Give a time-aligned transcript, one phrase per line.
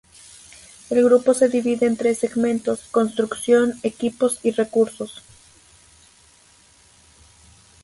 [0.89, 5.21] El Grupo se divide en tres segmentos: Construcción, Equipos y Recursos.